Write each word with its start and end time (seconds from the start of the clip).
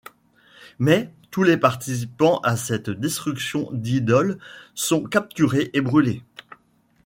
Mais 0.79 1.11
tous 1.29 1.43
les 1.43 1.57
participants 1.57 2.39
à 2.39 2.55
cette 2.57 2.89
destruction 2.89 3.69
d'idoles 3.71 4.39
sont 4.73 5.03
capturés 5.03 5.69
et 5.73 5.81
brûlés. 5.81 6.23